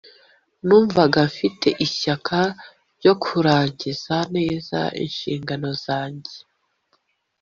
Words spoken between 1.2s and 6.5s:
mfite ishyaka ryo kurangiza neza inshingano zange.